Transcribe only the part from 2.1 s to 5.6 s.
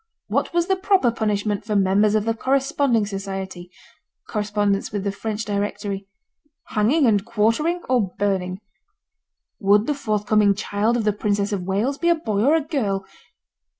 of the Corresponding Society (correspondence with the French